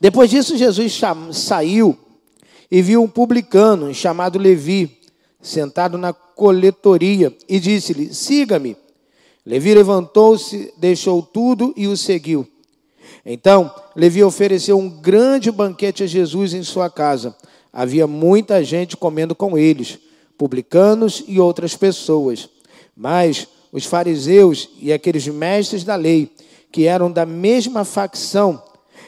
[0.00, 1.00] Depois disso, Jesus
[1.32, 1.98] saiu
[2.70, 4.98] e viu um publicano chamado Levi,
[5.40, 8.76] sentado na coletoria, e disse-lhe: Siga-me.
[9.44, 12.46] Levi levantou-se, deixou tudo e o seguiu.
[13.24, 17.34] Então, Levi ofereceu um grande banquete a Jesus em sua casa.
[17.72, 19.98] Havia muita gente comendo com eles,
[20.36, 22.48] publicanos e outras pessoas.
[22.96, 26.30] Mas os fariseus e aqueles mestres da lei,
[26.72, 28.62] que eram da mesma facção,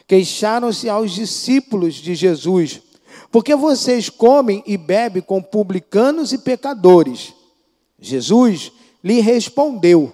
[0.08, 2.80] queixaram-se aos discípulos de Jesus
[3.30, 7.34] porque vocês comem e bebem com publicanos e pecadores.
[8.00, 8.72] Jesus
[9.04, 10.10] lhe respondeu: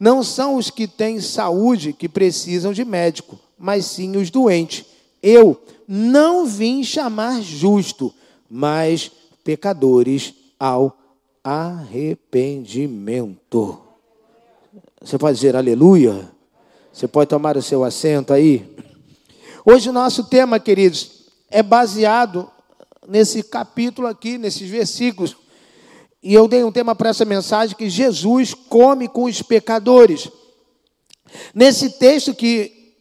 [0.00, 4.84] Não são os que têm saúde que precisam de médico, mas sim os doentes.
[5.22, 8.12] Eu não vim chamar justo,
[8.48, 9.10] mas
[9.44, 10.96] pecadores ao
[11.44, 13.78] arrependimento.
[15.00, 16.28] Você pode dizer aleluia?
[16.92, 18.66] Você pode tomar o seu assento aí?
[19.68, 21.10] Hoje o nosso tema, queridos,
[21.50, 22.48] é baseado
[23.08, 25.36] nesse capítulo aqui, nesses versículos.
[26.22, 30.30] E eu dei um tema para essa mensagem que Jesus come com os pecadores.
[31.52, 32.94] Nesse texto que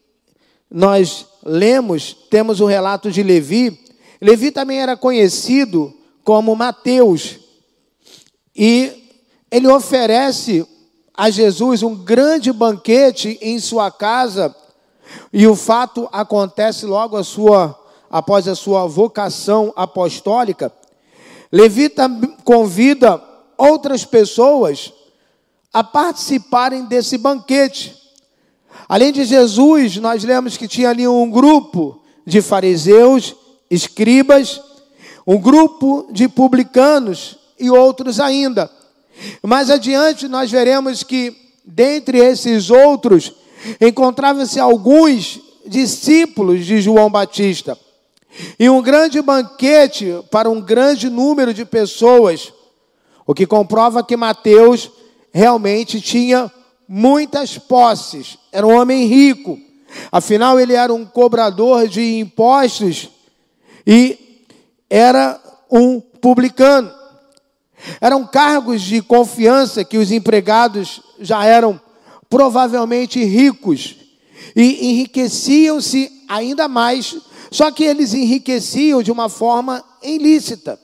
[0.67, 3.79] nós lemos, temos o relato de Levi.
[4.19, 5.93] Levi também era conhecido
[6.23, 7.37] como Mateus.
[8.55, 8.91] E
[9.51, 10.65] ele oferece
[11.13, 14.55] a Jesus um grande banquete em sua casa.
[15.37, 17.77] E o fato acontece logo a sua
[18.09, 20.71] após a sua vocação apostólica,
[21.51, 21.91] Levi
[22.45, 23.21] convida
[23.57, 24.93] outras pessoas
[25.73, 28.01] a participarem desse banquete.
[28.87, 33.35] Além de Jesus, nós lemos que tinha ali um grupo de fariseus,
[33.69, 34.61] escribas,
[35.27, 38.71] um grupo de publicanos e outros ainda.
[39.43, 43.33] Mais adiante, nós veremos que, dentre esses outros,
[43.79, 47.77] encontravam-se alguns discípulos de João Batista.
[48.59, 52.51] E um grande banquete para um grande número de pessoas,
[53.25, 54.91] o que comprova que Mateus
[55.31, 56.51] realmente tinha
[56.87, 59.57] muitas posses, era um homem rico,
[60.11, 63.09] afinal, ele era um cobrador de impostos
[63.87, 64.45] e
[64.89, 65.39] era
[65.71, 66.91] um publicano.
[68.01, 71.79] Eram cargos de confiança que os empregados já eram
[72.35, 73.95] provavelmente ricos
[74.53, 77.15] e enriqueciam-se ainda mais
[77.49, 80.77] só que eles enriqueciam de uma forma ilícita.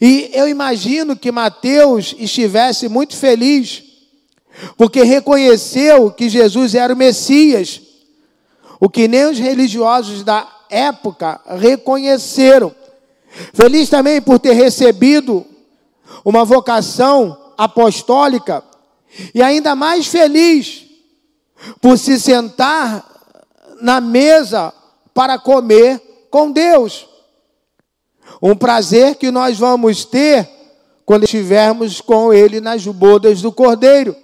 [0.00, 3.82] E eu imagino que Mateus estivesse muito feliz,
[4.76, 7.80] porque reconheceu que Jesus era o Messias,
[8.78, 12.72] o que nem os religiosos da época reconheceram.
[13.52, 15.44] Feliz também por ter recebido
[16.24, 18.62] uma vocação apostólica,
[19.34, 20.84] e ainda mais feliz
[21.80, 23.08] por se sentar
[23.80, 24.72] na mesa
[25.14, 26.00] para comer
[26.30, 27.06] com Deus.
[28.40, 30.48] Um prazer que nós vamos ter
[31.04, 34.16] quando estivermos com Ele nas bodas do Cordeiro.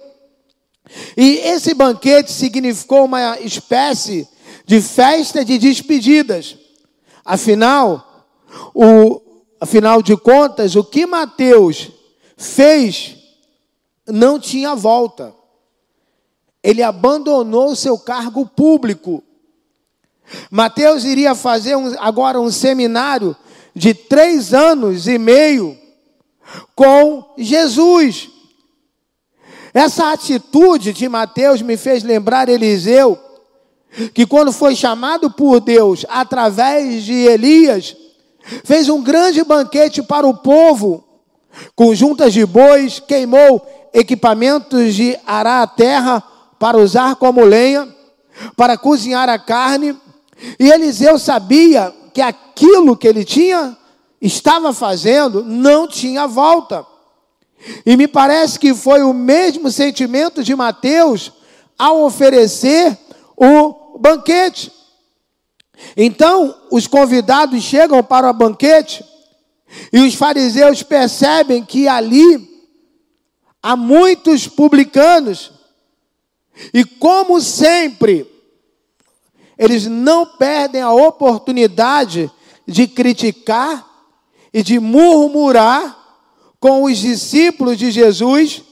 [1.15, 4.27] E esse banquete significou uma espécie
[4.65, 6.57] de festa de despedidas.
[7.23, 8.25] Afinal,
[8.73, 9.21] o,
[9.61, 11.91] afinal de contas, o que Mateus
[12.35, 13.18] fez
[14.11, 15.33] não tinha volta.
[16.61, 19.23] Ele abandonou seu cargo público
[20.49, 23.35] Mateus iria fazer um, agora um seminário
[23.73, 25.77] de três anos e meio
[26.75, 28.29] com Jesus.
[29.73, 33.17] Essa atitude de Mateus me fez lembrar Eliseu,
[34.13, 37.95] que quando foi chamado por Deus através de Elias,
[38.63, 41.03] fez um grande banquete para o povo,
[41.75, 46.23] com juntas de bois, queimou equipamentos de arar a terra
[46.57, 47.87] para usar como lenha,
[48.55, 49.95] para cozinhar a carne,
[50.59, 53.77] e Eliseu sabia que aquilo que ele tinha,
[54.21, 56.85] estava fazendo, não tinha volta.
[57.85, 61.31] E me parece que foi o mesmo sentimento de Mateus
[61.77, 62.97] ao oferecer
[63.35, 64.71] o banquete.
[65.95, 69.03] Então, os convidados chegam para o banquete
[69.93, 72.48] e os fariseus percebem que ali
[73.61, 75.51] há muitos publicanos.
[76.73, 78.27] E como sempre,
[79.57, 82.31] eles não perdem a oportunidade
[82.67, 83.87] de criticar
[84.53, 85.97] e de murmurar
[86.59, 88.63] com os discípulos de Jesus,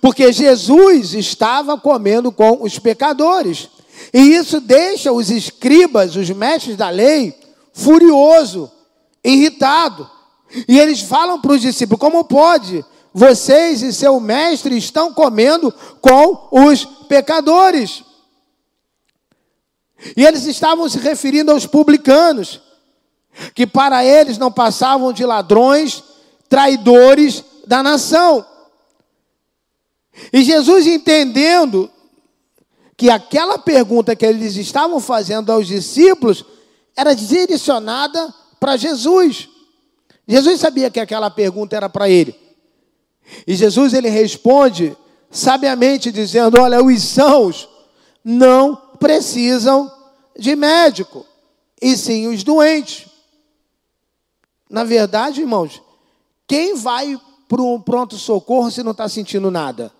[0.00, 3.68] porque Jesus estava comendo com os pecadores.
[4.12, 7.34] E isso deixa os escribas, os mestres da lei,
[7.72, 8.70] furioso,
[9.24, 10.08] irritado.
[10.68, 12.84] E eles falam para os discípulos: como pode?
[13.12, 18.04] Vocês e seu mestre estão comendo com os pecadores.
[20.16, 22.60] E eles estavam se referindo aos publicanos,
[23.54, 26.02] que para eles não passavam de ladrões,
[26.48, 28.44] traidores da nação.
[30.32, 31.90] E Jesus, entendendo
[32.96, 36.44] que aquela pergunta que eles estavam fazendo aos discípulos
[36.96, 39.48] era direcionada para Jesus.
[40.28, 42.38] Jesus sabia que aquela pergunta era para ele.
[43.46, 44.96] E Jesus ele responde
[45.30, 47.68] sabiamente dizendo: "Olha, os sãos
[48.24, 49.90] não precisam
[50.38, 51.26] de médico,
[51.80, 53.06] e sim os doentes".
[54.68, 55.82] Na verdade, irmãos,
[56.46, 59.92] quem vai para um pronto-socorro se não está sentindo nada?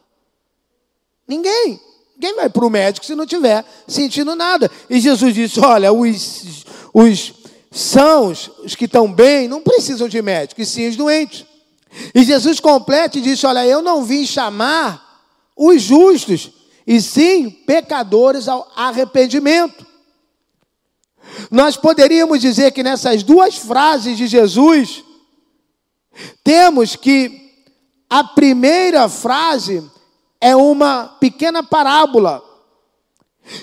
[1.27, 1.81] Ninguém.
[2.15, 4.71] Ninguém vai para o médico se não tiver sentindo nada.
[4.91, 7.35] E Jesus disse: Olha, os, os
[7.71, 11.47] sãos, os que estão bem, não precisam de médico, e sim os doentes.
[12.15, 15.25] E Jesus completa e disse: Olha, eu não vim chamar
[15.57, 16.51] os justos,
[16.87, 19.87] e sim pecadores ao arrependimento.
[21.51, 25.05] Nós poderíamos dizer que nessas duas frases de Jesus,
[26.43, 27.41] temos que
[28.09, 29.89] a primeira frase
[30.41, 32.43] é uma pequena parábola.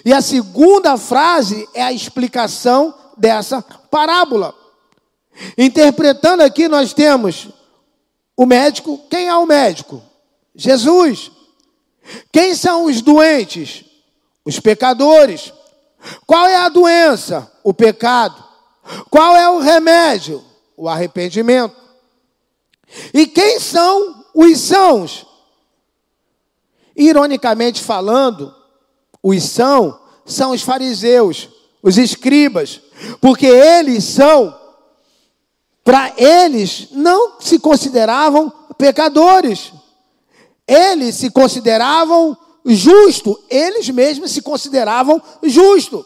[0.05, 4.53] E a segunda frase é a explicação dessa parábola.
[5.57, 7.49] Interpretando aqui, nós temos
[8.37, 8.99] o médico.
[9.09, 10.01] Quem é o médico?
[10.55, 11.31] Jesus.
[12.31, 13.83] Quem são os doentes?
[14.45, 15.51] Os pecadores.
[16.25, 17.51] Qual é a doença?
[17.63, 18.41] O pecado.
[19.09, 20.43] Qual é o remédio?
[20.77, 21.75] O arrependimento.
[23.13, 25.25] E quem são os sãos?
[26.95, 28.55] Ironicamente falando,
[29.21, 31.47] os são são os fariseus,
[31.81, 32.81] os escribas,
[33.21, 34.53] porque eles são
[35.87, 39.71] para eles não se consideravam pecadores.
[40.67, 46.05] Eles se consideravam justo, eles mesmos se consideravam justo.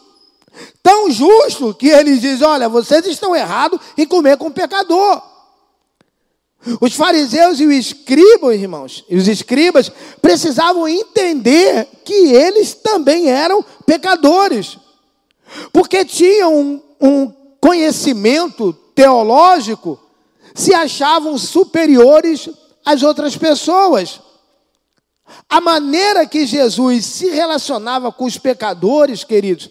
[0.84, 5.20] Tão justo que eles dizem: "Olha, vocês estão errados em comer com pecador".
[6.80, 9.90] Os fariseus e os escribas, irmãos, e os escribas
[10.20, 14.78] precisavam entender que eles também eram pecadores,
[15.72, 19.98] porque tinham um, um conhecimento teológico,
[20.54, 22.48] se achavam superiores
[22.84, 24.20] às outras pessoas.
[25.48, 29.70] A maneira que Jesus se relacionava com os pecadores, queridos,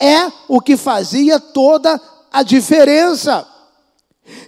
[0.00, 3.46] é o que fazia toda a diferença.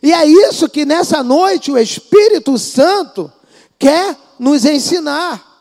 [0.03, 3.32] E é isso que nessa noite o Espírito Santo
[3.79, 5.53] quer nos ensinar.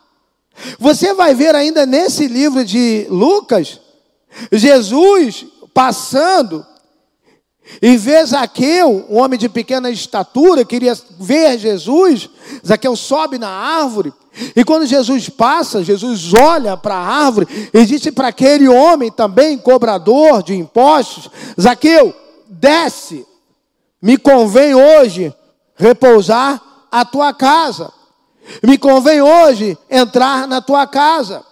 [0.78, 3.80] Você vai ver ainda nesse livro de Lucas,
[4.52, 6.66] Jesus passando
[7.80, 12.30] e vê Zaqueu, um homem de pequena estatura, queria ver Jesus.
[12.66, 14.14] Zaqueu sobe na árvore.
[14.56, 19.58] E quando Jesus passa, Jesus olha para a árvore e disse para aquele homem também,
[19.58, 21.30] cobrador de impostos:
[21.60, 22.14] Zaqueu,
[22.48, 23.26] desce,
[24.02, 25.34] me convém hoje
[25.76, 27.92] repousar a tua casa.
[28.64, 31.44] Me convém hoje entrar na tua casa.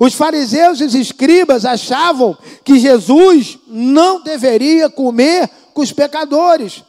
[0.00, 6.82] Os fariseus e os escribas achavam que Jesus não deveria comer com os pecadores,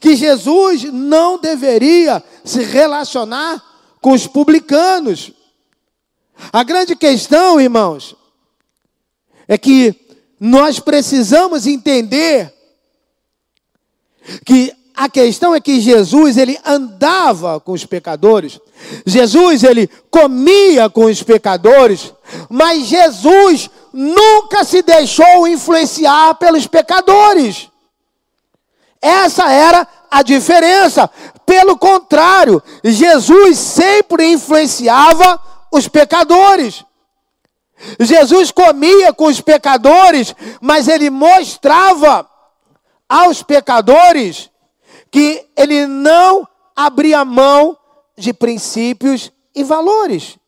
[0.00, 3.62] que Jesus não deveria se relacionar
[4.00, 5.32] com os publicanos.
[6.52, 8.16] A grande questão, irmãos,
[9.46, 9.94] é que
[10.40, 12.52] nós precisamos entender
[14.44, 18.60] que a questão é que Jesus ele andava com os pecadores.
[19.06, 22.12] Jesus ele comia com os pecadores,
[22.48, 27.70] mas Jesus nunca se deixou influenciar pelos pecadores.
[29.00, 31.10] Essa era a diferença.
[31.46, 36.84] Pelo contrário, Jesus sempre influenciava os pecadores.
[37.98, 42.28] Jesus comia com os pecadores, mas ele mostrava
[43.08, 44.51] aos pecadores
[45.12, 47.76] que ele não abria mão
[48.16, 50.38] de princípios e valores.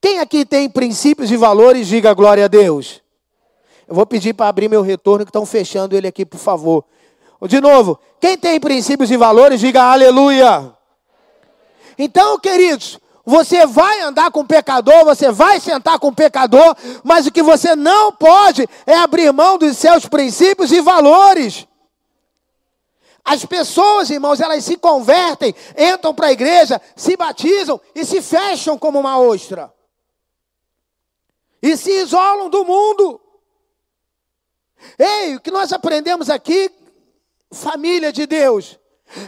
[0.00, 3.02] Quem aqui tem princípios e valores, diga glória a Deus.
[3.86, 6.84] Eu vou pedir para abrir meu retorno, que estão fechando ele aqui, por favor.
[7.42, 10.72] De novo, quem tem princípios e valores, diga aleluia.
[11.98, 17.42] Então, queridos, você vai andar com pecador, você vai sentar com pecador, mas o que
[17.42, 21.67] você não pode é abrir mão dos seus princípios e valores.
[23.28, 28.78] As pessoas, irmãos, elas se convertem, entram para a igreja, se batizam e se fecham
[28.78, 29.70] como uma ostra.
[31.60, 33.20] E se isolam do mundo.
[34.98, 36.70] Ei, o que nós aprendemos aqui,
[37.52, 38.78] família de Deus,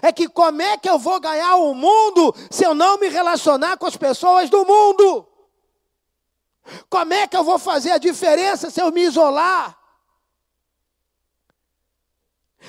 [0.00, 3.76] é que como é que eu vou ganhar o mundo se eu não me relacionar
[3.76, 5.28] com as pessoas do mundo?
[6.88, 9.78] Como é que eu vou fazer a diferença se eu me isolar?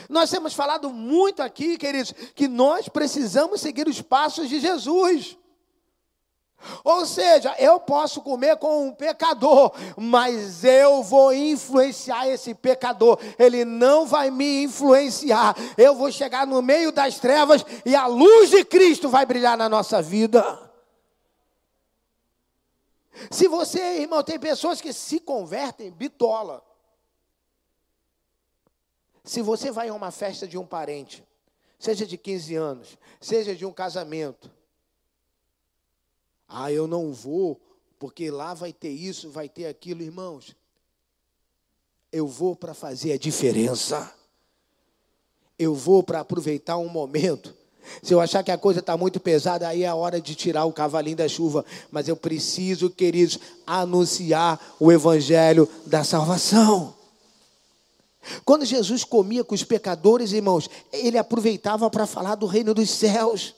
[0.10, 5.38] Nós temos falado muito aqui, queridos, que nós precisamos seguir os passos de Jesus.
[6.84, 13.20] Ou seja, eu posso comer com um pecador, mas eu vou influenciar esse pecador.
[13.38, 15.56] Ele não vai me influenciar.
[15.78, 19.68] Eu vou chegar no meio das trevas e a luz de Cristo vai brilhar na
[19.68, 20.72] nossa vida.
[23.30, 26.64] Se você, irmão, tem pessoas que se convertem bitola.
[29.24, 31.24] Se você vai a uma festa de um parente,
[31.78, 34.52] seja de 15 anos, seja de um casamento,
[36.48, 37.60] ah, eu não vou,
[37.98, 40.56] porque lá vai ter isso, vai ter aquilo, irmãos.
[42.12, 44.14] Eu vou para fazer a diferença.
[45.58, 47.56] Eu vou para aproveitar um momento.
[48.04, 50.66] Se eu achar que a coisa está muito pesada, aí é a hora de tirar
[50.66, 51.64] o cavalinho da chuva.
[51.90, 57.01] Mas eu preciso, queridos, anunciar o evangelho da salvação.
[58.46, 63.56] Quando Jesus comia com os pecadores, irmãos, ele aproveitava para falar do reino dos céus.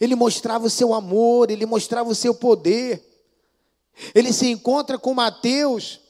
[0.00, 3.02] Ele mostrava o seu amor, ele mostrava o seu poder.
[4.14, 6.00] Ele se encontra com Mateus,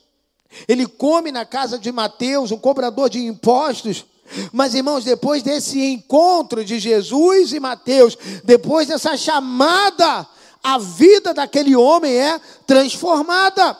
[0.68, 4.04] ele come na casa de Mateus, um cobrador de impostos.
[4.52, 10.26] Mas, irmãos, depois desse encontro de Jesus e Mateus, depois dessa chamada,
[10.62, 13.76] a vida daquele homem é transformada.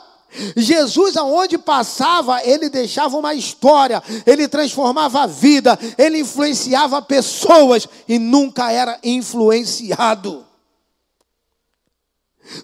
[0.56, 8.18] Jesus, aonde passava, ele deixava uma história, ele transformava a vida, ele influenciava pessoas e
[8.18, 10.46] nunca era influenciado.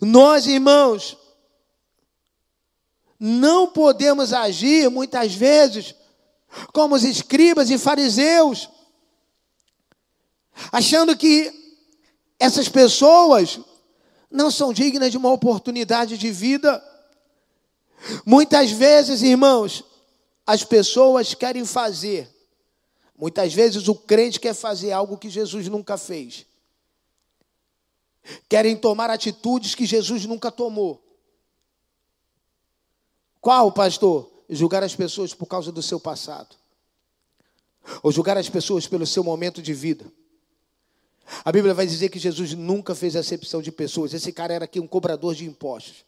[0.01, 1.17] Nós, irmãos,
[3.19, 5.95] não podemos agir muitas vezes
[6.73, 8.69] como os escribas e fariseus,
[10.71, 11.53] achando que
[12.39, 13.59] essas pessoas
[14.31, 16.83] não são dignas de uma oportunidade de vida.
[18.25, 19.85] Muitas vezes, irmãos,
[20.47, 22.29] as pessoas querem fazer,
[23.17, 26.47] muitas vezes o crente quer fazer algo que Jesus nunca fez.
[28.49, 31.03] Querem tomar atitudes que Jesus nunca tomou.
[33.41, 34.31] Qual, pastor?
[34.49, 36.57] Julgar as pessoas por causa do seu passado.
[38.03, 40.05] Ou julgar as pessoas pelo seu momento de vida.
[41.45, 44.15] A Bíblia vai dizer que Jesus nunca fez acepção de pessoas.
[44.15, 46.06] Esse cara era aqui um cobrador de impostos.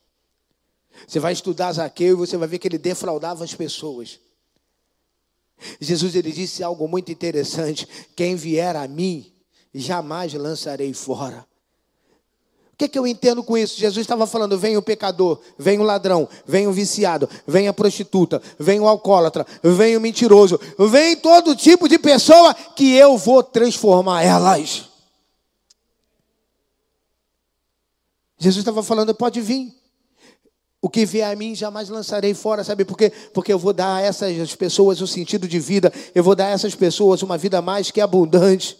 [1.06, 4.18] Você vai estudar Zaqueu e você vai ver que ele defraudava as pessoas.
[5.80, 9.32] Jesus ele disse algo muito interessante: quem vier a mim,
[9.74, 11.46] jamais lançarei fora.
[12.72, 13.76] O que, é que eu entendo com isso?
[13.76, 18.40] Jesus estava falando: vem o pecador, vem o ladrão, vem o viciado, vem a prostituta,
[18.58, 24.22] vem o alcoólatra, vem o mentiroso, vem todo tipo de pessoa que eu vou transformar
[24.22, 24.88] elas.
[28.38, 29.77] Jesus estava falando: pode vir.
[30.80, 33.10] O que vier a mim jamais lançarei fora, sabe por quê?
[33.34, 36.50] Porque eu vou dar a essas pessoas um sentido de vida, eu vou dar a
[36.50, 38.78] essas pessoas uma vida mais que abundante.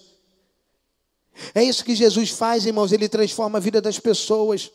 [1.55, 4.71] É isso que Jesus faz, irmãos, ele transforma a vida das pessoas.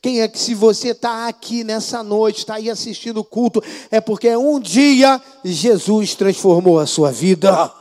[0.00, 4.00] Quem é que, se você está aqui nessa noite, está aí assistindo o culto, é
[4.00, 7.72] porque um dia Jesus transformou a sua vida.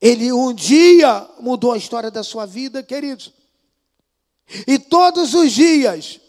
[0.00, 3.37] Ele um dia mudou a história da sua vida, queridos.
[4.66, 6.20] E todos os dias,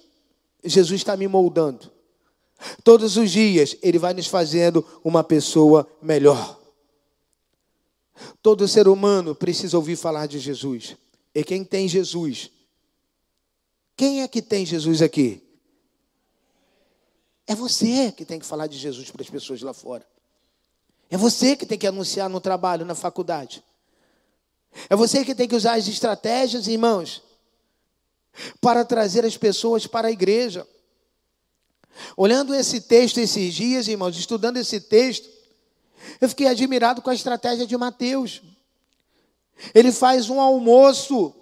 [0.63, 1.91] Jesus está me moldando.
[2.83, 6.59] Todos os dias, Ele vai nos fazendo uma pessoa melhor.
[8.41, 10.97] Todo ser humano precisa ouvir falar de Jesus.
[11.33, 12.51] E quem tem Jesus?
[13.95, 15.41] Quem é que tem Jesus aqui?
[17.47, 20.05] É você que tem que falar de Jesus para as pessoas lá fora.
[21.09, 23.63] É você que tem que anunciar no trabalho, na faculdade.
[24.89, 27.23] É você que tem que usar as estratégias, irmãos,
[28.61, 30.65] para trazer as pessoas para a igreja.
[32.15, 35.29] Olhando esse texto esses dias, irmãos, estudando esse texto,
[36.19, 38.41] eu fiquei admirado com a estratégia de Mateus.
[39.73, 41.33] Ele faz um almoço.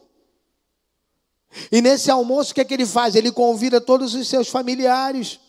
[1.72, 3.16] E nesse almoço, o que é que ele faz?
[3.16, 5.40] Ele convida todos os seus familiares.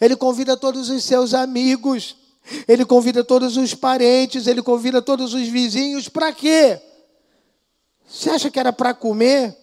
[0.00, 2.16] Ele convida todos os seus amigos.
[2.66, 4.46] Ele convida todos os parentes.
[4.46, 6.08] Ele convida todos os vizinhos.
[6.08, 6.80] Para quê?
[8.06, 9.56] Você acha que era para comer?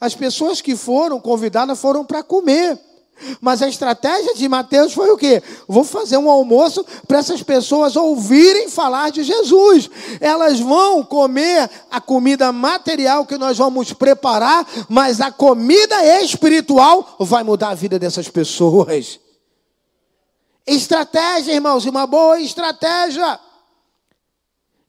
[0.00, 2.78] As pessoas que foram convidadas foram para comer.
[3.40, 5.42] Mas a estratégia de Mateus foi o quê?
[5.68, 9.88] Vou fazer um almoço para essas pessoas ouvirem falar de Jesus.
[10.20, 17.44] Elas vão comer a comida material que nós vamos preparar, mas a comida espiritual vai
[17.44, 19.20] mudar a vida dessas pessoas.
[20.66, 23.38] Estratégia, irmãos, uma boa estratégia.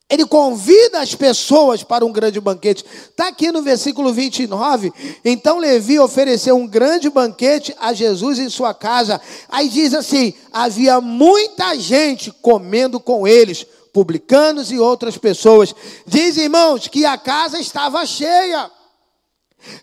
[0.07, 2.85] Ele convida as pessoas para um grande banquete.
[3.09, 4.93] Está aqui no versículo 29.
[5.23, 9.19] Então Levi ofereceu um grande banquete a Jesus em sua casa.
[9.49, 15.73] Aí diz assim: havia muita gente comendo com eles, publicanos e outras pessoas.
[16.05, 18.69] Diz, irmãos, que a casa estava cheia,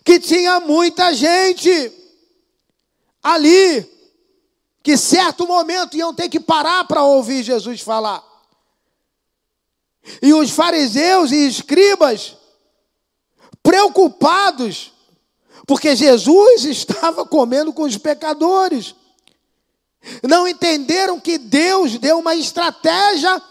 [0.05, 1.91] que tinha muita gente
[3.21, 3.85] ali,
[4.81, 8.32] que certo momento iam ter que parar para ouvir Jesus falar.
[10.21, 12.35] E os fariseus e escribas,
[13.61, 14.91] preocupados,
[15.65, 18.95] porque Jesus estava comendo com os pecadores,
[20.21, 23.41] não entenderam que Deus deu uma estratégia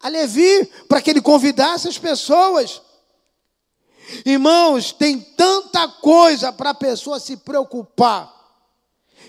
[0.00, 2.82] a Levi para que ele convidasse as pessoas.
[4.26, 8.32] Irmãos, tem tanta coisa para a pessoa se preocupar.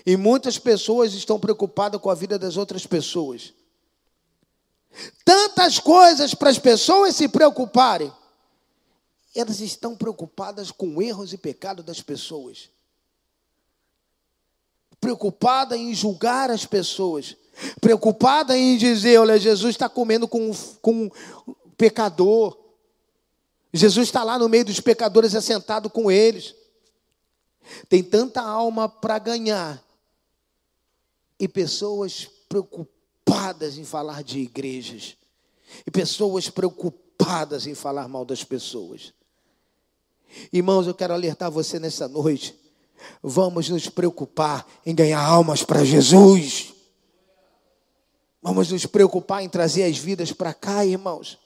[0.04, 3.54] E muitas pessoas estão preocupadas com a vida das outras pessoas.
[5.24, 8.12] Tantas coisas para as pessoas se preocuparem.
[9.34, 12.70] Elas estão preocupadas com erros e pecados das pessoas.
[15.00, 17.36] Preocupada em julgar as pessoas.
[17.80, 20.50] Preocupada em dizer: olha, Jesus está comendo com,
[20.80, 21.10] com um
[21.76, 22.56] pecador.
[23.72, 26.54] Jesus está lá no meio dos pecadores, assentado com eles.
[27.88, 29.82] Tem tanta alma para ganhar.
[31.38, 32.95] E pessoas preocupadas
[33.26, 35.16] preocupadas em falar de igrejas
[35.84, 39.12] e pessoas preocupadas em falar mal das pessoas.
[40.52, 42.54] Irmãos, eu quero alertar você nessa noite.
[43.20, 46.72] Vamos nos preocupar em ganhar almas para Jesus.
[48.40, 51.36] Vamos nos preocupar em trazer as vidas para cá, irmãos.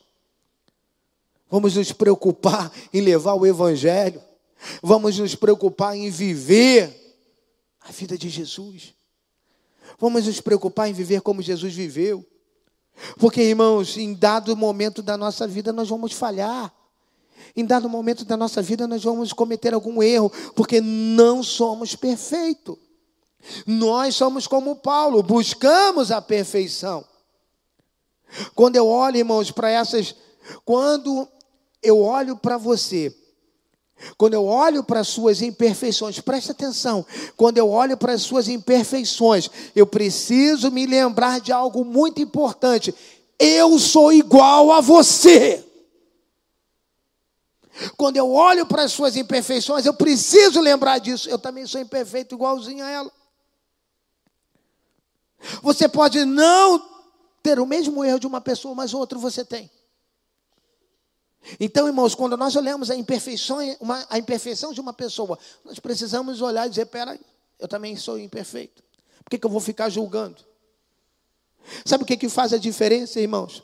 [1.48, 4.22] Vamos nos preocupar em levar o Evangelho.
[4.82, 6.94] Vamos nos preocupar em viver
[7.80, 8.94] a vida de Jesus.
[9.98, 12.24] Vamos nos preocupar em viver como Jesus viveu.
[13.18, 16.72] Porque, irmãos, em dado momento da nossa vida nós vamos falhar.
[17.56, 22.76] Em dado momento da nossa vida nós vamos cometer algum erro, porque não somos perfeitos.
[23.66, 27.04] Nós somos como Paulo, buscamos a perfeição.
[28.54, 30.14] Quando eu olho, irmãos, para essas.
[30.64, 31.26] Quando
[31.82, 33.16] eu olho para você
[34.16, 37.04] quando eu olho para as suas imperfeições, preste atenção,
[37.36, 42.94] quando eu olho para as suas imperfeições, eu preciso me lembrar de algo muito importante.
[43.38, 45.64] Eu sou igual a você.
[47.96, 51.28] Quando eu olho para as suas imperfeições, eu preciso lembrar disso.
[51.28, 53.12] Eu também sou imperfeito igualzinho a ela.
[55.62, 56.82] Você pode não
[57.42, 59.70] ter o mesmo erro de uma pessoa, mas outro você tem.
[61.58, 66.40] Então, irmãos, quando nós olhamos a imperfeição, uma, a imperfeição de uma pessoa, nós precisamos
[66.40, 67.20] olhar e dizer: peraí,
[67.58, 68.82] eu também sou imperfeito.
[69.24, 70.44] Por que, que eu vou ficar julgando?
[71.84, 73.62] Sabe o que, que faz a diferença, irmãos?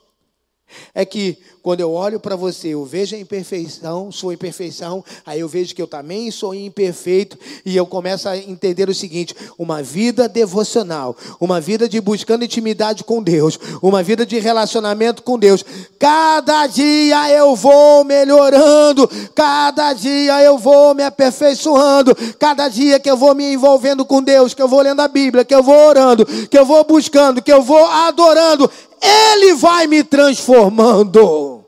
[0.95, 5.49] É que quando eu olho para você, eu vejo a imperfeição, sua imperfeição, aí eu
[5.49, 10.29] vejo que eu também sou imperfeito, e eu começo a entender o seguinte: uma vida
[10.29, 15.65] devocional, uma vida de buscando intimidade com Deus, uma vida de relacionamento com Deus.
[15.99, 23.17] Cada dia eu vou melhorando, cada dia eu vou me aperfeiçoando, cada dia que eu
[23.17, 26.25] vou me envolvendo com Deus, que eu vou lendo a Bíblia, que eu vou orando,
[26.49, 28.71] que eu vou buscando, que eu vou adorando,
[29.03, 31.65] ele vai me transformando.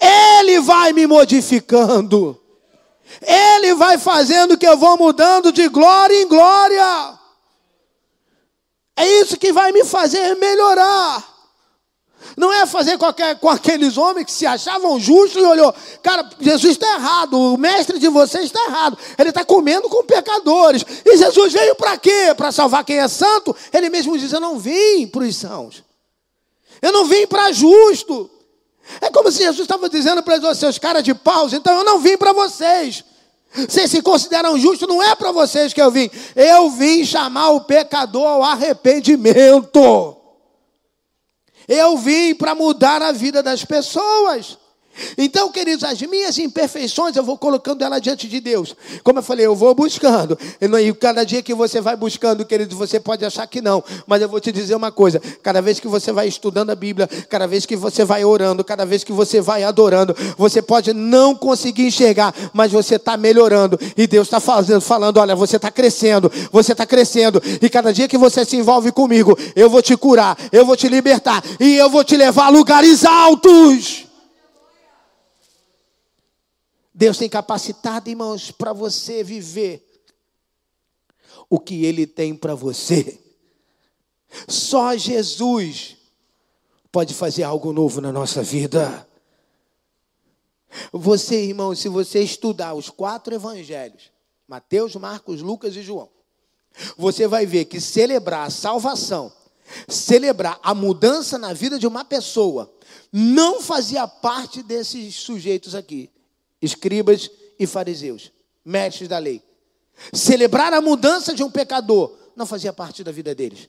[0.00, 2.40] Ele vai me modificando.
[3.20, 7.18] Ele vai fazendo que eu vou mudando de glória em glória.
[8.96, 11.30] É isso que vai me fazer melhorar.
[12.36, 16.72] Não é fazer qualquer, com aqueles homens que se achavam justos e olhou, cara, Jesus
[16.72, 20.84] está errado, o mestre de vocês está errado, ele está comendo com pecadores.
[21.04, 22.34] E Jesus veio para quê?
[22.36, 23.56] Para salvar quem é santo?
[23.72, 25.82] Ele mesmo diz: Eu não vim para os sãos,
[26.82, 28.30] eu não vim para justo.
[29.00, 32.00] É como se Jesus estava dizendo para os seus caras de paus, então eu não
[32.00, 33.04] vim para vocês.
[33.52, 36.08] Vocês se consideram justos, não é para vocês que eu vim.
[36.36, 40.16] Eu vim chamar o pecador ao arrependimento.
[41.66, 44.58] Eu vim para mudar a vida das pessoas.
[45.16, 48.74] Então, queridos, as minhas imperfeições eu vou colocando ela diante de Deus.
[49.02, 50.38] Como eu falei, eu vou buscando.
[50.60, 53.82] E cada dia que você vai buscando, queridos, você pode achar que não.
[54.06, 57.08] Mas eu vou te dizer uma coisa: cada vez que você vai estudando a Bíblia,
[57.28, 61.34] cada vez que você vai orando, cada vez que você vai adorando, você pode não
[61.34, 63.78] conseguir enxergar, mas você está melhorando.
[63.96, 67.40] E Deus está fazendo, falando: olha, você está crescendo, você está crescendo.
[67.62, 70.88] E cada dia que você se envolve comigo, eu vou te curar, eu vou te
[70.88, 74.09] libertar e eu vou te levar a lugares altos.
[77.00, 80.04] Deus tem capacitado, irmãos, para você viver
[81.48, 83.18] o que Ele tem para você.
[84.46, 85.96] Só Jesus
[86.92, 89.08] pode fazer algo novo na nossa vida.
[90.92, 94.10] Você, irmão, se você estudar os quatro evangelhos,
[94.46, 96.10] Mateus, Marcos, Lucas e João,
[96.98, 99.32] você vai ver que celebrar a salvação,
[99.88, 102.70] celebrar a mudança na vida de uma pessoa,
[103.10, 106.10] não fazia parte desses sujeitos aqui,
[106.60, 108.32] escribas e fariseus,
[108.64, 109.42] mestres da lei.
[110.12, 113.68] Celebrar a mudança de um pecador não fazia parte da vida deles.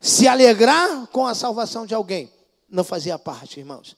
[0.00, 2.30] Se alegrar com a salvação de alguém
[2.68, 3.96] não fazia parte, irmãos.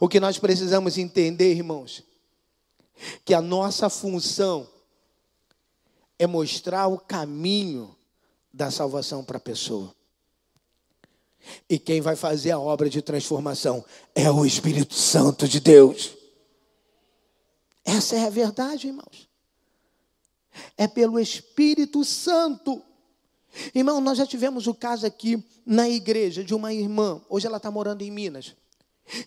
[0.00, 2.02] O que nós precisamos entender, irmãos,
[3.24, 4.66] que a nossa função
[6.18, 7.94] é mostrar o caminho
[8.52, 9.94] da salvação para a pessoa.
[11.68, 16.16] E quem vai fazer a obra de transformação é o Espírito Santo de Deus.
[17.84, 19.28] Essa é a verdade, irmãos.
[20.76, 22.82] É pelo Espírito Santo.
[23.74, 27.70] Irmão, nós já tivemos o caso aqui na igreja de uma irmã, hoje ela está
[27.70, 28.54] morando em Minas,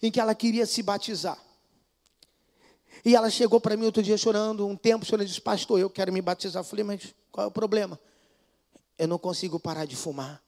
[0.01, 1.37] em que ela queria se batizar.
[3.03, 6.11] E ela chegou para mim outro dia chorando, um tempo, chorando, disse, pastor, eu quero
[6.11, 6.61] me batizar.
[6.61, 7.99] Eu falei, mas qual é o problema?
[8.97, 10.43] Eu não consigo parar de fumar,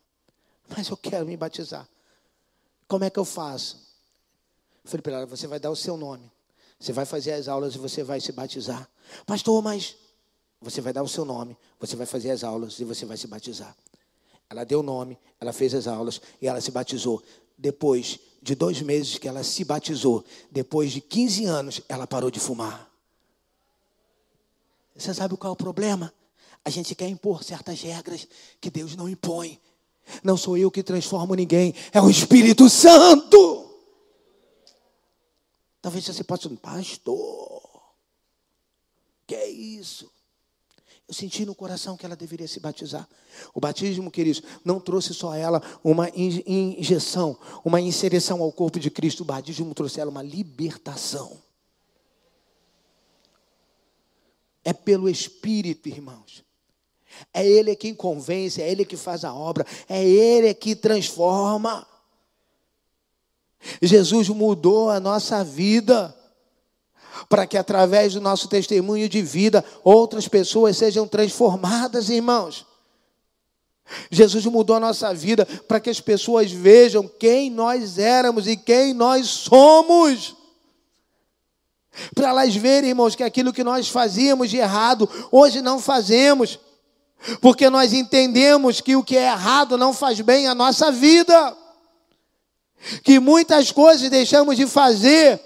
[0.76, 1.88] mas eu quero me batizar.
[2.88, 3.78] Como é que eu faço?
[4.84, 6.32] Eu falei para ela, você vai dar o seu nome.
[6.80, 8.90] Você vai fazer as aulas e você vai se batizar.
[9.26, 9.96] Pastor, mas
[10.62, 13.28] você vai dar o seu nome, você vai fazer as aulas e você vai se
[13.28, 13.76] batizar.
[14.50, 17.24] Ela deu o nome, ela fez as aulas e ela se batizou.
[17.58, 22.40] Depois de dois meses que ela se batizou, depois de 15 anos, ela parou de
[22.40, 22.92] fumar.
[24.96, 26.14] Você sabe qual é o problema?
[26.64, 28.28] A gente quer impor certas regras
[28.60, 29.60] que Deus não impõe.
[30.24, 33.70] Não sou eu que transformo ninguém, é o Espírito Santo.
[35.82, 37.62] Talvez você possa dizer, pastor,
[39.26, 40.12] que é isso?
[41.08, 43.06] Eu senti no coração que ela deveria se batizar.
[43.54, 48.90] O batismo, queridos, não trouxe só a ela uma injeção, uma inserição ao corpo de
[48.90, 49.22] Cristo.
[49.22, 51.38] O batismo trouxe a ela uma libertação.
[54.64, 56.46] É pelo Espírito, irmãos.
[57.34, 61.88] É Ele quem convence, é Ele que faz a obra, é Ele que transforma.
[63.82, 66.16] Jesus mudou a nossa vida
[67.30, 72.66] para que através do nosso testemunho de vida outras pessoas sejam transformadas, irmãos.
[74.10, 78.94] Jesus mudou a nossa vida para que as pessoas vejam quem nós éramos e quem
[78.94, 80.36] nós somos.
[82.16, 86.58] Para elas verem, irmãos, que aquilo que nós fazíamos de errado, hoje não fazemos,
[87.40, 91.58] porque nós entendemos que o que é errado não faz bem à nossa vida,
[93.04, 95.40] que muitas coisas deixamos de fazer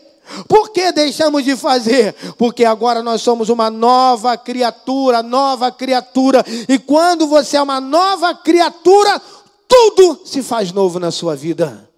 [0.48, 2.14] por que deixamos de fazer?
[2.38, 6.44] Porque agora nós somos uma nova criatura, nova criatura.
[6.68, 9.22] E quando você é uma nova criatura,
[9.68, 11.90] tudo se faz novo na sua vida.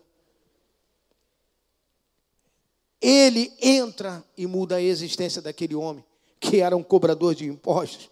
[3.02, 6.04] Ele entra e muda a existência daquele homem
[6.40, 8.10] que era um cobrador de impostos.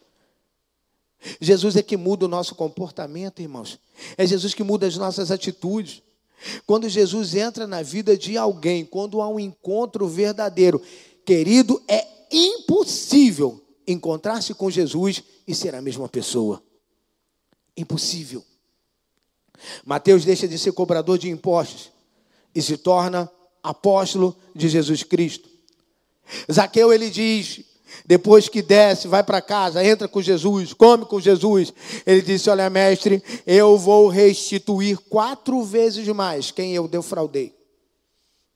[1.39, 3.79] Jesus é que muda o nosso comportamento, irmãos.
[4.17, 6.01] É Jesus que muda as nossas atitudes.
[6.65, 10.81] Quando Jesus entra na vida de alguém, quando há um encontro verdadeiro,
[11.25, 16.61] querido, é impossível encontrar-se com Jesus e ser a mesma pessoa.
[17.75, 18.43] Impossível.
[19.85, 21.91] Mateus deixa de ser cobrador de impostos
[22.53, 23.29] e se torna
[23.63, 25.49] apóstolo de Jesus Cristo.
[26.51, 27.61] Zaqueu ele diz:
[28.05, 31.71] depois que desce, vai para casa, entra com Jesus, come com Jesus.
[32.05, 37.55] Ele disse: Olha, mestre, eu vou restituir quatro vezes mais quem eu defraudei.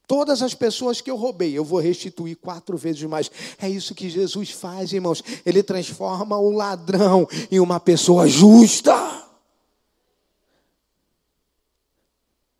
[0.10, 3.30] Todas as pessoas que eu roubei, eu vou restituir quatro vezes mais.
[3.62, 5.24] É isso que Jesus faz, irmãos.
[5.46, 8.96] Ele transforma o ladrão em uma pessoa justa.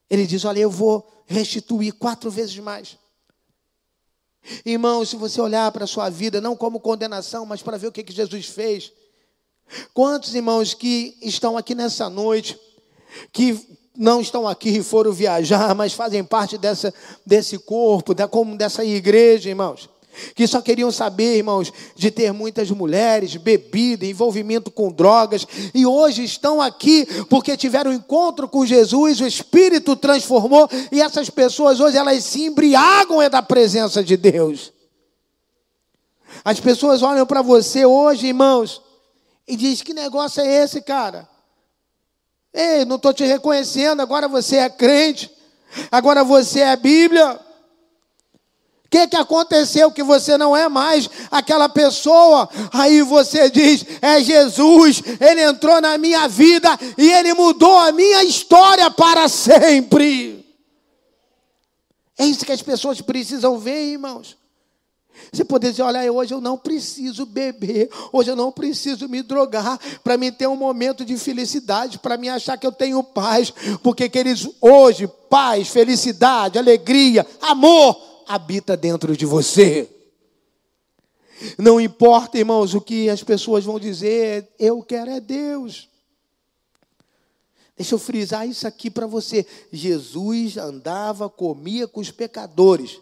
[0.08, 2.98] Ele diz: Olha, eu vou restituir quatro vezes mais.
[4.66, 7.92] Irmão, se você olhar para a sua vida, não como condenação, mas para ver o
[7.92, 8.92] que, que Jesus fez.
[9.94, 12.60] Quantos irmãos que estão aqui nessa noite,
[13.32, 16.94] que não estão aqui e foram viajar, mas fazem parte dessa,
[17.26, 19.90] desse corpo, da, como dessa igreja, irmãos
[20.36, 26.24] que só queriam saber, irmãos, de ter muitas mulheres, bebida, envolvimento com drogas, e hoje
[26.24, 31.98] estão aqui porque tiveram um encontro com Jesus, o Espírito transformou, e essas pessoas hoje
[31.98, 34.74] elas se embriagam é da presença de Deus.
[36.44, 38.82] As pessoas olham para você hoje, irmãos,
[39.48, 41.28] e diz: "Que negócio é esse, cara?
[42.54, 45.32] Ei, não estou te reconhecendo, agora você é crente,
[45.92, 47.40] agora você é Bíblia.
[48.90, 52.50] O que, que aconteceu que você não é mais aquela pessoa?
[52.74, 58.24] Aí você diz: é Jesus, ele entrou na minha vida e ele mudou a minha
[58.24, 60.44] história para sempre.
[62.18, 64.36] É isso que as pessoas precisam ver, irmãos.
[65.32, 69.80] Você poder dizer, olha, hoje eu não preciso beber, hoje eu não preciso me drogar
[70.04, 74.10] para me ter um momento de felicidade, para me achar que eu tenho paz, porque
[74.10, 79.90] queridos, hoje paz, felicidade, alegria, amor habita dentro de você.
[81.58, 85.90] Não importa, irmãos, o que as pessoas vão dizer, eu quero é Deus.
[87.76, 89.46] Deixa eu frisar isso aqui para você.
[89.72, 93.00] Jesus andava, comia com os pecadores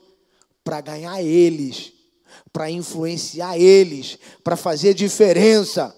[0.64, 1.98] para ganhar eles
[2.52, 5.96] para influenciar eles, para fazer diferença.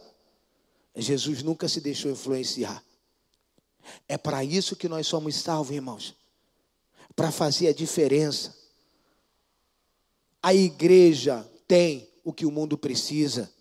[0.96, 2.84] Jesus nunca se deixou influenciar.
[4.08, 6.16] É para isso que nós somos salvos, irmãos.
[7.16, 8.56] Para fazer a diferença.
[10.42, 13.52] A igreja tem o que o mundo precisa: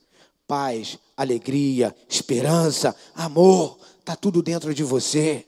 [0.46, 3.78] paz, alegria, esperança, amor.
[3.98, 5.46] Está tudo dentro de você.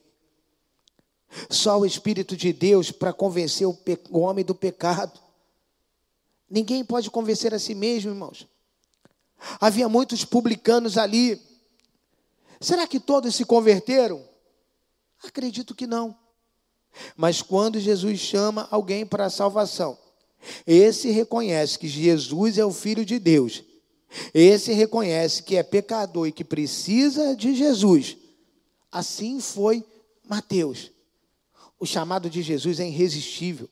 [1.48, 3.78] Só o Espírito de Deus para convencer o,
[4.10, 5.18] o homem do pecado.
[6.48, 8.46] Ninguém pode convencer a si mesmo, irmãos.
[9.60, 11.40] Havia muitos publicanos ali.
[12.60, 14.22] Será que todos se converteram?
[15.22, 16.16] Acredito que não.
[17.16, 19.96] Mas quando Jesus chama alguém para a salvação,
[20.66, 23.62] esse reconhece que Jesus é o Filho de Deus,
[24.34, 28.16] esse reconhece que é pecador e que precisa de Jesus.
[28.90, 29.84] Assim foi
[30.28, 30.90] Mateus.
[31.78, 33.68] O chamado de Jesus é irresistível.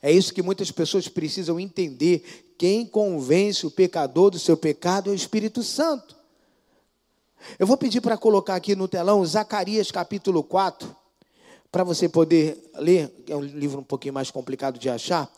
[0.00, 2.54] É isso que muitas pessoas precisam entender.
[2.58, 6.16] Quem convence o pecador do seu pecado é o Espírito Santo.
[7.58, 10.94] Eu vou pedir para colocar aqui no telão Zacarias capítulo 4,
[11.70, 15.30] para você poder ler, é um livro um pouquinho mais complicado de achar.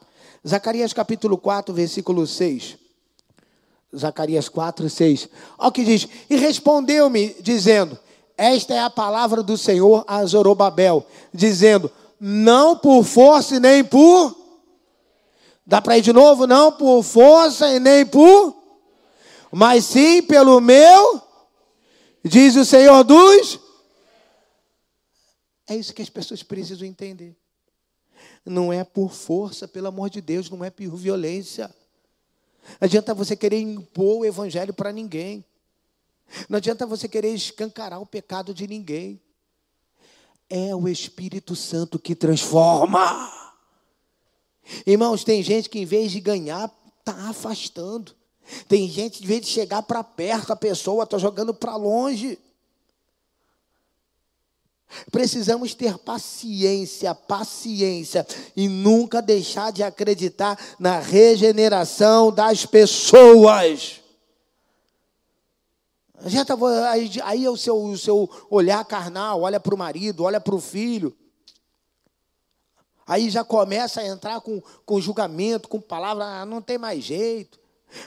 [0.46, 2.78] Zacarias capítulo 4, versículo 6.
[3.96, 5.28] Zacarias 4, 6.
[5.58, 7.98] Olha o que diz: E respondeu-me, dizendo:
[8.36, 11.90] Esta é a palavra do Senhor a Zorobabel, dizendo:
[12.20, 14.36] não por força e nem por.
[15.66, 16.46] Dá para ir de novo?
[16.46, 18.54] Não por força e nem por.
[19.50, 21.22] Mas sim pelo meu.
[22.22, 23.58] Diz o Senhor dos.
[25.70, 27.36] É isso que as pessoas precisam entender.
[28.44, 31.72] Não é por força, pelo amor de Deus, não é por violência.
[32.80, 35.44] Adianta você querer impor o evangelho para ninguém.
[36.48, 39.20] Não adianta você querer escancarar o pecado de ninguém.
[40.48, 43.32] É o Espírito Santo que transforma.
[44.84, 48.12] Irmãos, tem gente que em vez de ganhar, está afastando.
[48.66, 52.36] Tem gente, em vez de chegar para perto, a pessoa está jogando para longe.
[55.10, 58.26] Precisamos ter paciência, paciência,
[58.56, 64.00] e nunca deixar de acreditar na regeneração das pessoas.
[66.46, 66.54] Tá,
[66.90, 70.54] aí, aí é o seu, o seu olhar carnal, olha para o marido, olha para
[70.54, 71.16] o filho.
[73.06, 77.58] Aí já começa a entrar com, com julgamento, com palavra, ah, não tem mais jeito.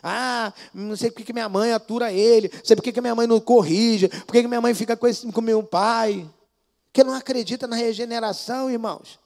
[0.01, 3.27] Ah, não sei por que minha mãe atura ele, não sei por que minha mãe
[3.27, 6.25] não corrige, por que minha mãe fica com, esse, com meu pai.
[6.93, 9.19] Que não acredita na regeneração, irmãos.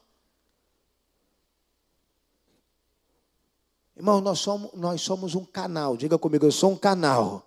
[3.98, 5.98] Irmão, nós somos, nós somos um canal.
[5.98, 7.46] Diga comigo, eu sou um canal.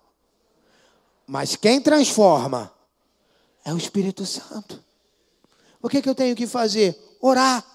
[1.25, 2.71] Mas quem transforma
[3.63, 4.83] é o Espírito Santo.
[5.81, 7.17] O que, que eu tenho que fazer?
[7.19, 7.65] Orar,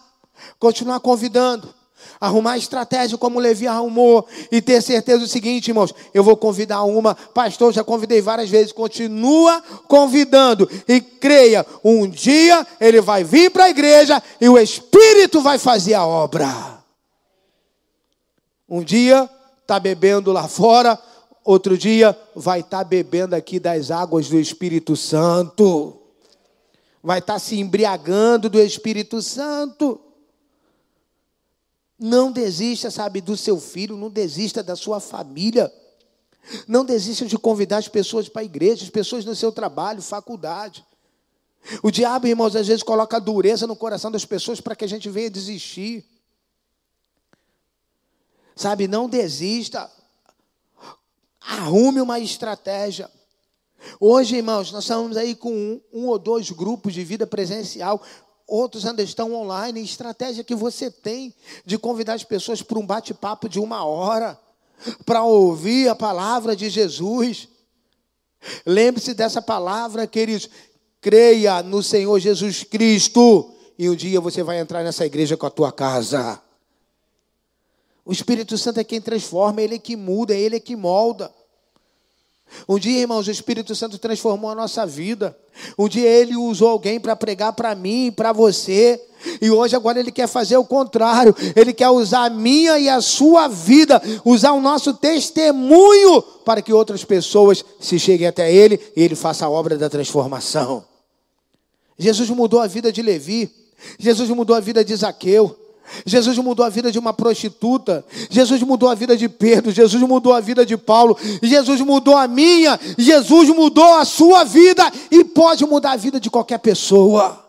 [0.59, 1.75] continuar convidando,
[2.21, 7.15] arrumar estratégia como Levi arrumou e ter certeza do seguinte, irmãos: eu vou convidar uma,
[7.15, 13.65] pastor, já convidei várias vezes, continua convidando e creia, um dia ele vai vir para
[13.65, 16.77] a igreja e o Espírito vai fazer a obra.
[18.69, 19.29] Um dia
[19.63, 20.99] está bebendo lá fora,
[21.45, 25.97] outro dia vai estar tá bebendo aqui das águas do Espírito Santo.
[27.03, 30.01] Vai estar tá se embriagando do Espírito Santo.
[31.99, 35.73] Não desista, sabe, do seu filho, não desista da sua família.
[36.69, 40.85] Não desista de convidar as pessoas para a igreja, as pessoas no seu trabalho, faculdade.
[41.83, 45.09] O diabo, irmãos, às vezes coloca dureza no coração das pessoas para que a gente
[45.11, 46.05] venha desistir.
[48.55, 49.91] Sabe, não desista.
[51.41, 53.11] Arrume uma estratégia.
[54.01, 58.03] Hoje, irmãos, nós estamos aí com um, um, ou dois grupos de vida presencial,
[58.47, 59.83] outros ainda estão online.
[59.83, 64.39] Estratégia que você tem de convidar as pessoas para um bate-papo de uma hora,
[65.05, 67.49] para ouvir a palavra de Jesus.
[68.65, 70.49] Lembre-se dessa palavra, queridos.
[71.01, 75.51] Creia no Senhor Jesus Cristo, e um dia você vai entrar nessa igreja com a
[75.51, 76.41] tua casa.
[78.05, 81.33] O Espírito Santo é quem transforma, ele é que muda, ele é que molda.
[82.69, 85.37] Um dia, irmãos, o Espírito Santo transformou a nossa vida.
[85.79, 89.01] Um dia ele usou alguém para pregar para mim, para você.
[89.41, 91.35] E hoje, agora, ele quer fazer o contrário.
[91.55, 96.73] Ele quer usar a minha e a sua vida, usar o nosso testemunho para que
[96.73, 100.85] outras pessoas se cheguem até ele e ele faça a obra da transformação.
[101.99, 103.51] Jesus mudou a vida de Levi.
[103.99, 105.66] Jesus mudou a vida de Zaqueu.
[106.05, 108.05] Jesus mudou a vida de uma prostituta.
[108.31, 109.73] Jesus mudou a vida de Pedro.
[109.73, 111.17] Jesus mudou a vida de Paulo.
[111.43, 112.79] Jesus mudou a minha.
[112.99, 117.45] Jesus mudou a sua vida e pode mudar a vida de qualquer pessoa.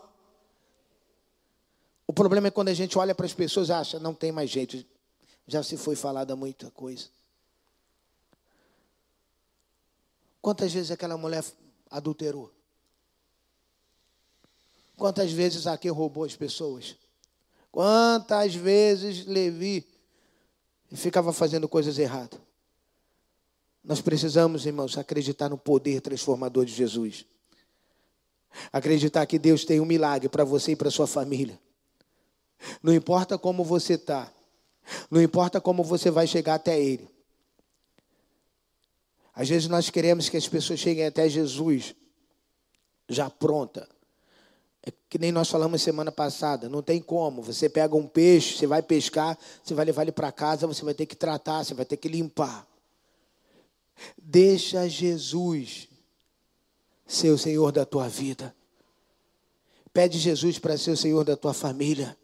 [2.07, 4.49] O problema é quando a gente olha para as pessoas e acha, não tem mais
[4.49, 4.83] jeito.
[5.47, 7.05] Já se foi falada muita coisa.
[10.41, 11.43] Quantas vezes aquela mulher
[11.91, 12.51] adulterou?
[14.97, 16.95] Quantas vezes aqui roubou as pessoas?
[17.77, 19.85] Quantas vezes Levi
[20.93, 22.39] ficava fazendo coisas erradas?
[23.83, 27.23] Nós precisamos, irmãos, acreditar no poder transformador de Jesus.
[28.73, 31.61] Acreditar que Deus tem um milagre para você e para sua família.
[32.81, 34.33] Não importa como você está,
[35.11, 37.07] não importa como você vai chegar até Ele.
[39.35, 41.93] Às vezes nós queremos que as pessoas cheguem até Jesus
[43.07, 43.87] já pronta,
[44.87, 47.41] é que nem nós falamos semana passada, não tem como.
[47.41, 50.93] Você pega um peixe, você vai pescar, você vai levar ele para casa, você vai
[50.93, 52.65] ter que tratar, você vai ter que limpar.
[54.17, 55.89] Deixa Jesus
[57.05, 58.55] ser o Senhor da tua vida.
[59.91, 62.17] Pede Jesus para ser o Senhor da tua família.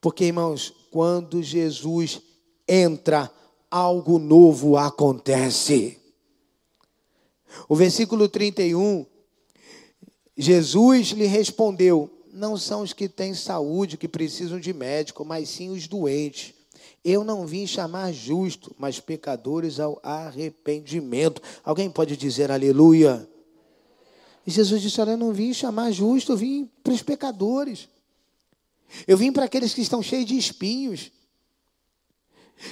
[0.00, 2.20] Porque, irmãos, quando Jesus
[2.66, 3.30] entra,
[3.70, 5.98] algo novo acontece.
[7.68, 9.06] O versículo 31
[10.36, 15.70] Jesus lhe respondeu: Não são os que têm saúde que precisam de médico, mas sim
[15.70, 16.54] os doentes.
[17.04, 21.42] Eu não vim chamar justo, mas pecadores ao arrependimento.
[21.64, 23.28] Alguém pode dizer aleluia?
[24.46, 27.88] E Jesus disse: Olha, eu não vim chamar justo, eu vim para os pecadores.
[29.06, 31.10] Eu vim para aqueles que estão cheios de espinhos.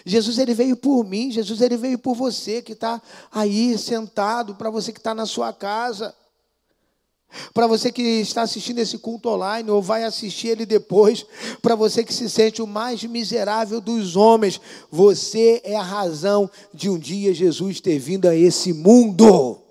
[0.04, 4.70] Jesus ele veio por mim, Jesus ele veio por você que está aí sentado, para
[4.70, 6.14] você que está na sua casa.
[7.54, 11.24] Para você que está assistindo esse culto online ou vai assistir ele depois,
[11.62, 16.90] para você que se sente o mais miserável dos homens, você é a razão de
[16.90, 19.62] um dia Jesus ter vindo a esse mundo.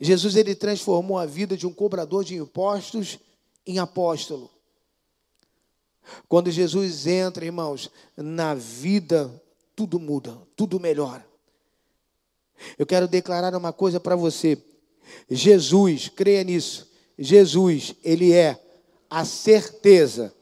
[0.00, 3.18] Jesus ele transformou a vida de um cobrador de impostos
[3.66, 4.50] em apóstolo.
[6.28, 9.30] Quando Jesus entra, irmãos, na vida
[9.76, 11.24] tudo muda, tudo melhora.
[12.78, 14.60] Eu quero declarar uma coisa para você.
[15.30, 16.90] Jesus, creia nisso.
[17.18, 18.58] Jesus, ele é
[19.08, 20.34] a certeza.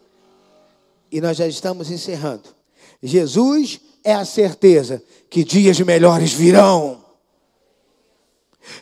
[1.11, 2.54] E nós já estamos encerrando.
[3.02, 7.04] Jesus é a certeza que dias melhores virão.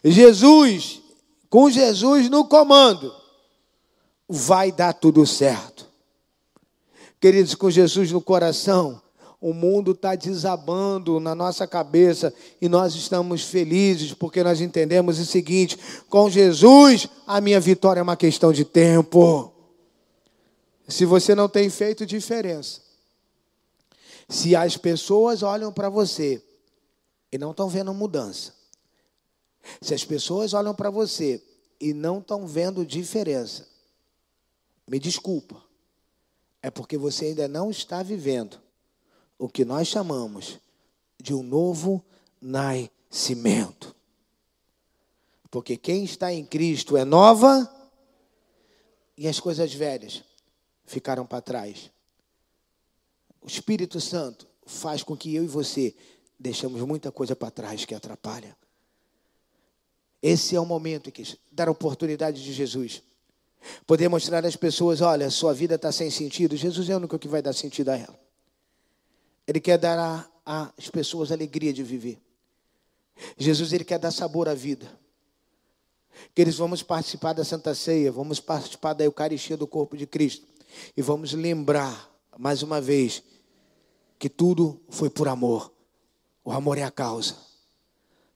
[0.04, 1.00] Jesus,
[1.48, 3.14] com Jesus no comando,
[4.28, 5.88] vai dar tudo certo.
[7.20, 9.00] Queridos, com Jesus no coração,
[9.40, 15.24] o mundo está desabando na nossa cabeça e nós estamos felizes porque nós entendemos o
[15.24, 19.52] seguinte: com Jesus, a minha vitória é uma questão de tempo.
[20.88, 22.80] Se você não tem feito diferença,
[24.28, 26.42] se as pessoas olham para você
[27.30, 28.54] e não estão vendo mudança,
[29.80, 31.42] se as pessoas olham para você
[31.80, 33.68] e não estão vendo diferença,
[34.88, 35.62] me desculpa,
[36.60, 38.58] é porque você ainda não está vivendo
[39.38, 40.58] o que nós chamamos
[41.20, 42.04] de um novo
[42.40, 43.94] nascimento.
[45.50, 47.72] Porque quem está em Cristo é nova
[49.16, 50.22] e as coisas velhas
[50.84, 51.90] ficaram para trás.
[53.40, 55.94] O Espírito Santo faz com que eu e você
[56.38, 58.56] deixamos muita coisa para trás que atrapalha.
[60.20, 63.02] Esse é o momento que dar oportunidade de Jesus.
[63.86, 66.56] Poder mostrar às pessoas, olha, sua vida está sem sentido.
[66.56, 68.27] Jesus é o único que vai dar sentido a ela.
[69.48, 72.20] Ele quer dar às pessoas alegria de viver.
[73.38, 74.86] Jesus, Ele quer dar sabor à vida.
[76.34, 80.46] Que eles vamos participar da Santa Ceia, vamos participar da Eucaristia do corpo de Cristo.
[80.94, 83.22] E vamos lembrar, mais uma vez,
[84.18, 85.72] que tudo foi por amor.
[86.44, 87.34] O amor é a causa.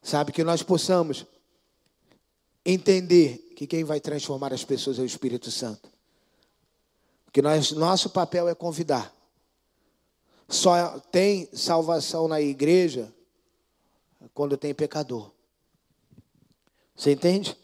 [0.01, 1.27] Sabe, que nós possamos
[2.65, 5.87] entender que quem vai transformar as pessoas é o Espírito Santo.
[7.31, 9.13] Que nós, nosso papel é convidar
[10.47, 13.13] só tem salvação na igreja
[14.33, 15.31] quando tem pecador.
[16.95, 17.57] Você entende?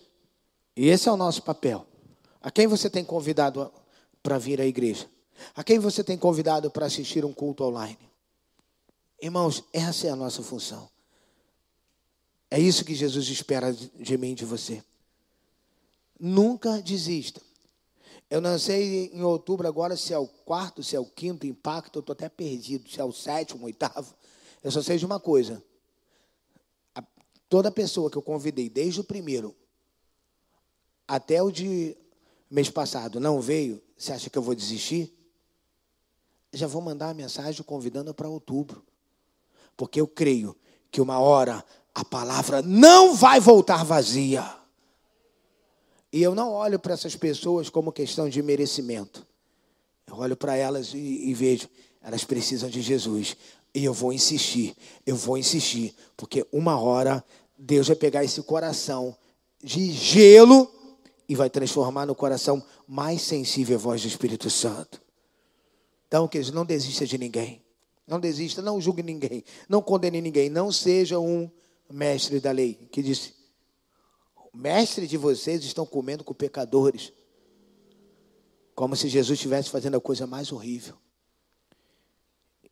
[0.75, 1.85] E esse é o nosso papel.
[2.41, 3.71] A quem você tem convidado
[4.23, 5.09] para vir à igreja?
[5.55, 7.99] A quem você tem convidado para assistir um culto online?
[9.21, 10.89] Irmãos, essa é a nossa função.
[12.49, 14.83] É isso que Jesus espera de mim e de você.
[16.19, 17.41] Nunca desista.
[18.29, 21.97] Eu não sei em outubro agora se é o quarto, se é o quinto impacto,
[21.97, 24.13] eu estou até perdido, se é o sétimo, oitavo.
[24.63, 25.63] Eu só sei de uma coisa.
[26.93, 27.03] A,
[27.49, 29.55] toda pessoa que eu convidei, desde o primeiro
[31.07, 31.97] até o de
[32.51, 35.11] mês passado, não veio, você acha que eu vou desistir?
[36.53, 38.83] Já vou mandar a mensagem convidando para outubro.
[39.75, 40.55] Porque eu creio
[40.91, 41.65] que uma hora
[41.95, 44.43] a palavra não vai voltar vazia.
[46.11, 49.25] E eu não olho para essas pessoas como questão de merecimento.
[50.07, 51.69] Eu olho para elas e, e, vejo,
[52.01, 53.37] elas precisam de Jesus.
[53.73, 57.23] E eu vou insistir, eu vou insistir, porque uma hora
[57.57, 59.15] Deus vai pegar esse coração
[59.63, 60.71] de gelo
[61.27, 64.99] e vai transformar no coração mais sensível à voz do Espírito Santo.
[66.07, 67.61] Então, queridos, não desista de ninguém.
[68.09, 71.47] Não desista, não julgue ninguém, não condene ninguém, não seja um
[71.87, 73.35] mestre da lei que disse:
[74.53, 77.13] mestre de vocês estão comendo com pecadores.
[78.75, 80.95] Como se Jesus estivesse fazendo a coisa mais horrível.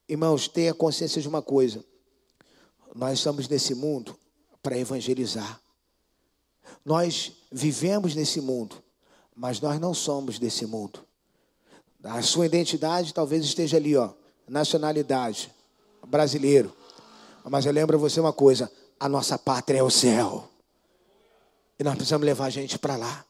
[0.08, 1.84] Irmãos, tenha consciência de uma coisa.
[2.96, 4.18] Nós estamos nesse mundo
[4.64, 5.62] para evangelizar.
[6.84, 8.82] Nós vivemos nesse mundo,
[9.36, 11.06] mas nós não somos desse mundo.
[12.04, 14.14] A sua identidade talvez esteja ali, ó,
[14.48, 15.52] nacionalidade,
[16.08, 16.74] brasileiro.
[17.44, 20.50] Mas eu lembro a você uma coisa: a nossa pátria é o céu.
[21.80, 23.27] E nós precisamos levar a gente para lá.